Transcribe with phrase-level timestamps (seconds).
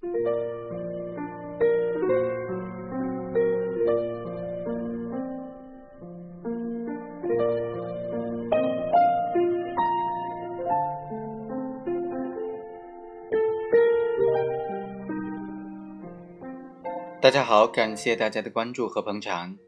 [0.00, 0.06] 大
[17.32, 19.58] 家好，感谢大家的关注和捧场。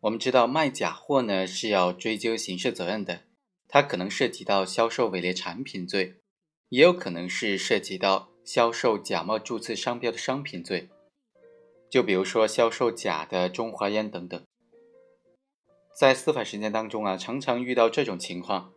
[0.00, 3.24] 我们知道卖假货呢是要追究刑事责任的，
[3.68, 6.22] 它可能涉及到销售伪劣产品罪，
[6.70, 10.88] 也有可能是涉及到销售假冒注册商标的商品罪。
[11.88, 14.42] 就比如说销售假的中华烟等等，
[15.98, 18.72] 在司法实践当中啊，常常遇到这种情况。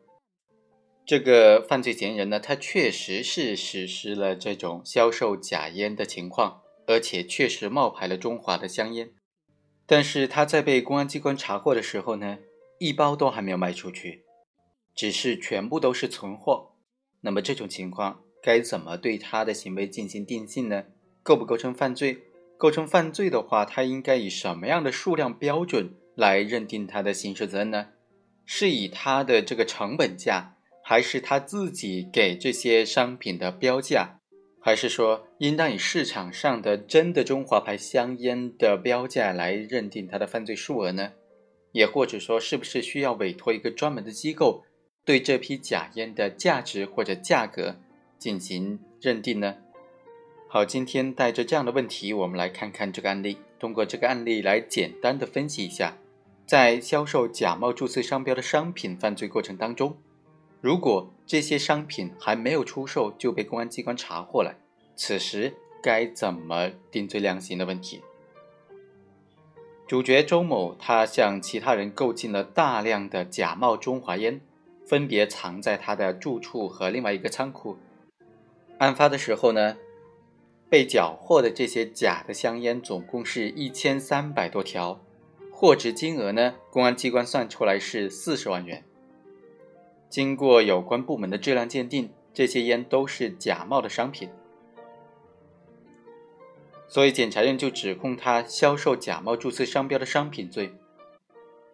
[1.05, 6.61] 这个犯罪嫌疑人呢，他确实是实施了这种销售假烟的情况。
[6.89, 9.11] 而且确实冒牌了中华的香烟，
[9.85, 12.37] 但是他在被公安机关查获的时候呢，
[12.79, 14.23] 一包都还没有卖出去，
[14.95, 16.71] 只是全部都是存货。
[17.19, 20.83] 那么这种情况该怎么对他的行为进行定性呢？
[21.23, 22.17] 构不构成犯罪？
[22.57, 27.87] 构成犯罪的话，他应该以什么样的数量标准来认定他的刑事责任呢？
[28.45, 34.19] 是以他的这个成本价，还是他自己给这些商品的标价？
[34.59, 41.11] 还是说，应当以市场上的真的中华牌香烟的标价来认定它的犯罪数额呢？
[41.73, 44.63] 也或者说，是不是需要委托一个专门的机构
[45.05, 47.77] 对这批假烟的价值或者价格
[48.17, 49.55] 进行认定呢？
[50.47, 53.37] 好，今天带着这样的问题，我们来看看这个案例。
[53.59, 55.97] 通过这个案例来简单的分析一下，
[56.45, 59.97] 在销售假冒注册商标的商品犯罪过程当中。
[60.61, 64.55] 如果这些商品还没有出售就被公安机关查获了，
[64.95, 68.01] 此时该怎么定罪量刑的问题？
[69.87, 74.41] 主角周某他向其他人购进了大量的假冒中华烟，
[74.85, 77.77] 分别藏在他的住处和另外一个仓库。
[78.79, 79.77] 案发的时候呢，
[80.69, 84.99] 被缴获的这些假的香烟总共是一千三百多条，
[85.51, 88.83] 货值金额呢，公安机关算出来是四十万元。
[90.09, 94.29] 经过有关部门的质量鉴定，这些烟都是假冒的商品，
[96.87, 100.73] 所以检察院就指控他销售假冒注册商标的商品罪。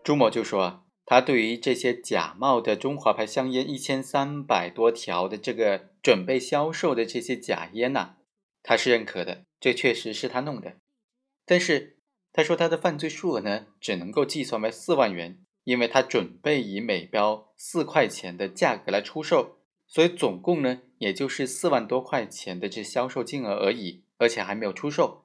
[0.04, 8.16] 朱某就说，他对于这些假冒的中华牌香烟一千三百多条的这个准备销售的这些假烟呐，
[8.62, 10.78] 他是认可的，这确实是他弄的。
[11.46, 11.98] 但是
[12.32, 15.40] 他说他的犯罪数额呢，只能够计算为四万元。
[15.66, 25.24] 因为他准备以每标四块钱的价格来出售，所以总共呢，也就是四万多块钱的这销售金额而已，而且还没有出售，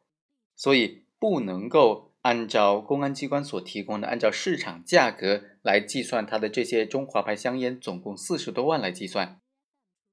[0.54, 9.40] 所以不能够按照公安机关所提供的按照市场价格来计算他的这些中华牌香烟总共四十多万来计算。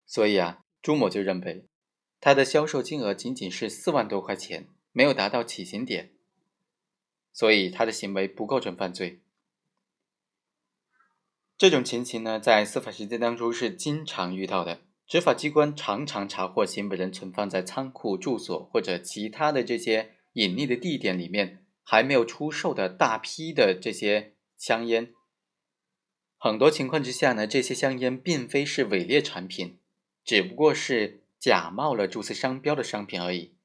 [0.06, 1.66] 所以啊，朱某就认为
[2.22, 6.12] 他的销售金额仅仅是四万多块钱，没有达到起刑点，
[7.34, 9.22] 所以他的行为不构成犯罪。
[11.58, 14.82] 这种情形呢，在司法实践当中是经常遇到的。
[15.08, 25.14] 执法机关常常查获行为人存放在仓库、住所或者其他的这些隐匿的地点里面还没有出售的大批的这些香烟。
[26.38, 29.80] 很多情况之下呢，这些香烟并非是伪劣产品，
[30.24, 33.56] 只不过是假冒了注册商标的商品而已。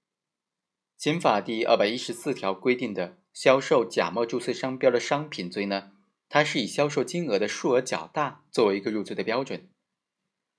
[0.97, 5.93] 刑法第二百一十四条规定的销售假冒注册商标的商品罪呢？
[6.29, 9.69] 它是以销售金额的数额较大作为一个入罪的标准，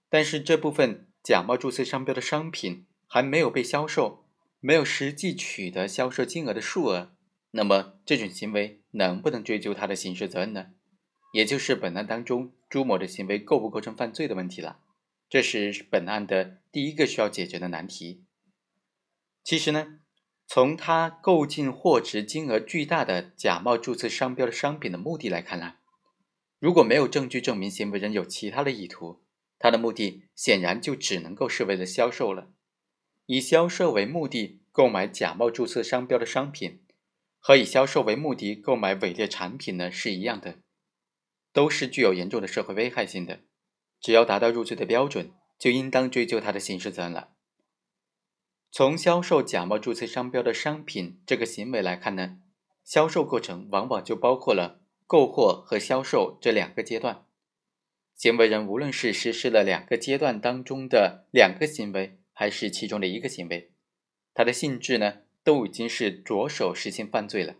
[0.09, 4.25] 但是这部分假冒注册商标的商品还没有被销售，
[4.59, 7.15] 没有实际取得销售金额的数额，
[7.51, 10.71] 那么这种行为能不能追究他的刑事责任呢？
[11.33, 14.79] 也就是本案当中朱某的行为构不构成犯罪的问题了，
[15.29, 18.25] 这是本案的第一个需要解决的难题。
[19.43, 19.99] 其实呢。
[20.53, 25.75] 从他购进货值金额巨大的假冒注册商标的商品的目的来看呢，
[26.59, 29.23] 如果没有证据证明行为人有其他的意图，
[29.57, 32.51] 他的目的显然就只能够是为了销售了。
[33.27, 36.83] 以销售为目的购买假冒注册商标的商品，
[37.43, 40.59] 和以销售为目的购买伪劣产品呢是一样的，
[41.51, 43.39] 都是具有严重的社会危害性的。
[43.99, 47.29] 只要达到入罪的标准，就应当追究他的刑事责任了。
[48.71, 52.37] 从销售假冒注册商标的商品这个行为来看呢，
[52.83, 57.25] 销售过程往往就包括了购货和销售这两个阶段。
[58.15, 63.71] 行为人无论是实施了两个阶段当中的两个行为，还是其中的一个行为，
[64.33, 67.55] 它的性质呢，都已经是着手实行犯罪了。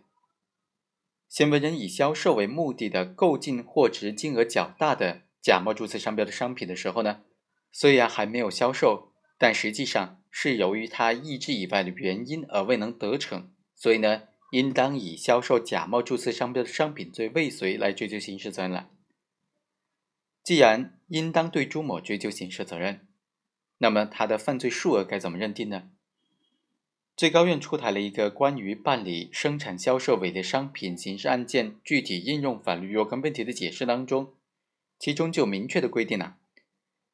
[1.28, 7.22] 行为人以销售为目的的购进货值金额较大的假冒注册商标的商品的时候呢，
[7.70, 10.18] 虽然还没有销售，但实际上。
[10.34, 18.88] 是由于他意志以外的原因而未能得逞，所以呢，应当以销售假冒注册商标的商品罪未遂来追究刑事责任了。
[20.42, 23.06] 既然应当对朱某追究刑事责任，
[23.76, 25.90] 那么他的犯罪数额该怎么认定呢？
[27.14, 34.32] 最高院出台了一个关于办理生产销售伪劣商品刑事案件具体应用法律若干问题的解释当中，
[34.98, 36.36] 其中就明确的规定了，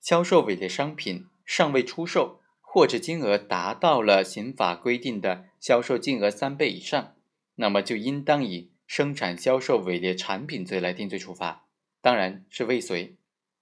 [0.01, 7.17] 销售伪劣商品尚未出售，或者金额达到了刑法规定的销售金额三倍以上，
[7.57, 11.67] 那么就应当以生产销售伪劣产品罪来定罪处罚，
[12.01, 13.17] 当然是未遂。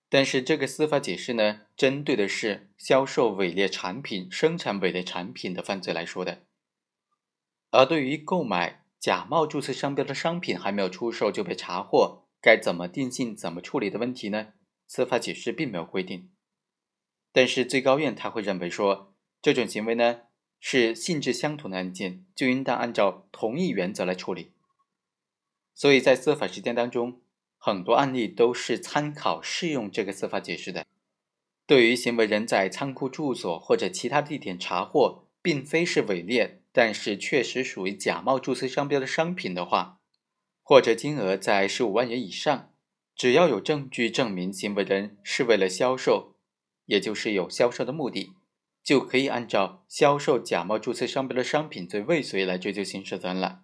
[0.09, 6.43] 但是这个司法解释呢，针对的是销售伪劣产品、生产伪劣产品的犯罪来说的。
[7.71, 14.53] 而对于购买假冒注册商标的商品还没有出售就被查获，该怎么定性、怎么处理的问题呢？
[14.87, 16.31] 司法解释并没有规定。
[17.33, 19.13] 但是最高院他会认为说，
[19.43, 20.21] 这种行为呢
[20.61, 24.53] 是性质相同的案件，就应当按照同一原则来处理。
[25.75, 27.21] 所以在司法实践当中。
[27.67, 30.87] 很多案例都是参考适用这个司法解释的。
[31.67, 39.99] 对于行为人在仓库、住所或者其他地点查获，并非是伪劣，但是确实属于假冒注册商标的商品的话，
[40.63, 42.71] 或者金额在十五万元以上，
[43.17, 46.37] 只要有证据证明行为人是为了销售，
[46.85, 48.35] 也就是有销售的目的，
[48.85, 53.63] 就可以按照销售假冒注册商标的商品罪未遂来追究刑事责任了。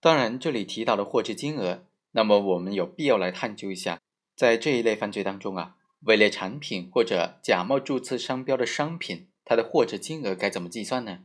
[0.00, 1.89] 当然，这里提到的获知金额。
[2.12, 4.00] 那么我们有必要来探究一下，
[4.34, 11.20] 在这一类犯罪当中啊，伪劣产品或者假冒注册商标的商品，它的货值金额该怎么计算呢？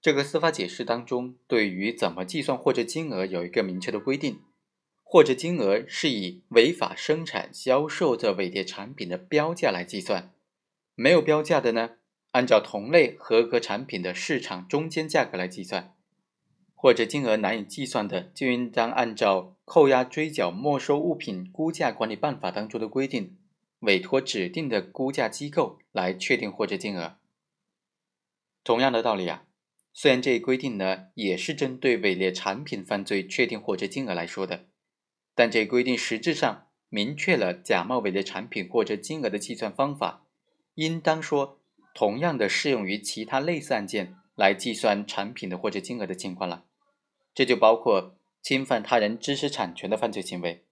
[0.00, 4.40] 这个司法解释当中对于怎么计算货值金额有一个明确的规定，
[5.02, 10.32] 货值金额是以违法生产销售的伪劣产品的标价来计算，
[10.94, 11.96] 没有标价的呢，
[12.32, 15.95] 按照同类合格产品的市场中间价格来计算。
[16.78, 23.36] 或者金额难以计算的，就应当按照扣押、追缴、没收物品估价管理办法当中的规定，
[23.80, 27.16] 委托指定的估价机构来确定获知金额。
[28.62, 29.44] 同样的道理啊，
[29.92, 34.66] 虽然这一规定呢也是针对伪劣产品犯罪确定获知金额来说的，
[35.34, 40.26] 但这规定实质上明确了假冒伪劣产品或者金额的计算方法，
[40.74, 41.58] 应当说
[41.94, 44.16] 同样的适用于其他类似案件。
[44.36, 46.65] 来计算产品的或者金额的情况了，
[47.36, 50.64] 这就包括侵犯他人知识产权的犯罪行为。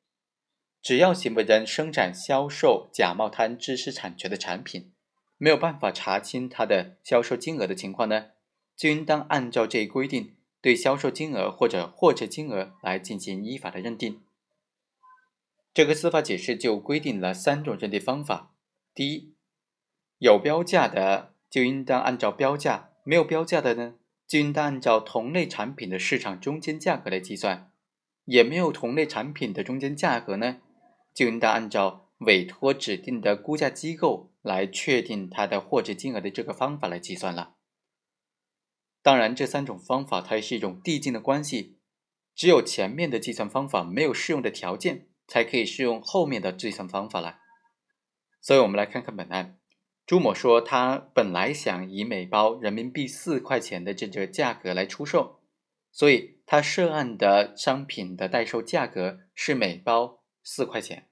[0.81, 4.91] 只要行为人生产、销售假冒他人知识产权的产品，
[5.37, 8.31] 没有办法查清他的销售金额的情况呢，
[8.75, 14.23] 就应当按照这一规定，对销售金额或者获知金额来进行依法的认定。
[15.75, 18.55] 这个司法解释就规定了三种认定方法：
[18.95, 19.35] 第一，
[20.17, 22.93] 有标价的就应当按照标价。
[23.05, 23.97] 没有标价的呢，
[24.27, 27.71] 就应当按照同类产品的市场中间价格来计算；
[28.25, 30.61] 也没有同类产品的中间价格呢，
[31.13, 37.57] 就应当按照委托指定的估价机构来确定它的货值金额的这个方法来计算了。
[39.03, 41.79] 当然，这三种方法它也是一种递进的关系，
[42.35, 47.41] 只有前面的计算方法没有适用的条件，才可以适用后面的计算方法了。
[48.41, 49.59] 所以，我们来看看本案。
[50.07, 55.41] 朱某说，他本来想以每包人民币四块钱的这个价格来出售，
[55.91, 61.09] 所以他涉案的商品的代售价格是每包四块钱。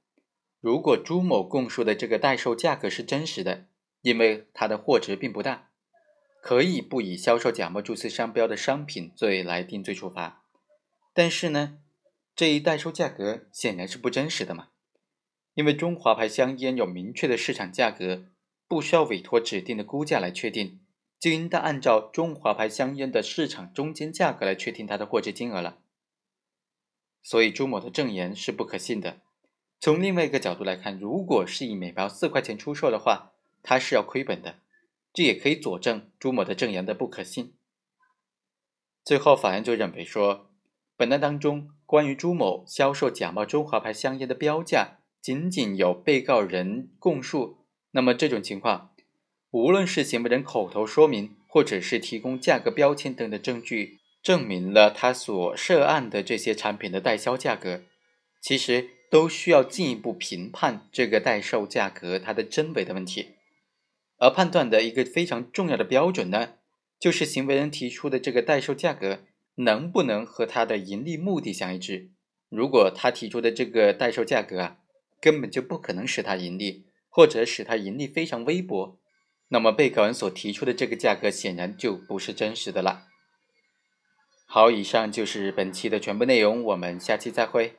[0.60, 3.64] 如果朱某供述的这个代售价格是真实的，
[4.02, 5.70] 因为他的货值并不大，
[6.42, 10.44] 可以不以销售假冒注册商标的商品罪来定罪处罚。
[11.14, 11.78] 但是呢，
[12.36, 14.68] 这一代售价格显然是不真实的嘛，
[15.54, 18.26] 因为中华牌香烟有明确的市场价格。
[18.72, 20.80] 不需要委托指定的估价来确定，
[21.20, 25.76] 就应当按照中华牌香烟的市场中间价格来确定它的货值金额了。
[27.22, 29.20] 所以朱某的证言是不可信的。
[29.78, 34.60] 从另外一个角度来看，如果是以每包四块钱出售的话，他是要亏本的，
[35.12, 37.52] 这也可以佐证朱某的证言的不可信。
[39.04, 40.48] 最后，法院就认为说，
[40.96, 47.58] 本案当中关于朱某销售假冒中华牌香烟的标价，仅仅有被告人供述。
[47.92, 48.90] 那么这种情况，
[49.50, 57.82] 无论是行为人口头说明，或者是提供价格标签等的证据，证明了他所涉案的这些产品的代销价格，
[58.40, 63.32] 其实都需要进一步评判这个代售价格它的真伪的问题。
[64.18, 66.54] 而判断的一个非常重要的标准呢，
[66.98, 69.20] 就是行为人提出的这个代售价格
[69.56, 72.08] 能不能和他的盈利目的相一致。
[72.48, 74.78] 如果他提出的这个代售价格啊，
[75.20, 76.86] 根本就不可能使他盈利。
[77.14, 78.98] 或者使它盈利非常微薄，
[79.48, 83.08] 那么被告人所提出的这个价格显然就不是真实的了。
[84.46, 87.76] 好，以上就是本期的全部内容，我们下期再会。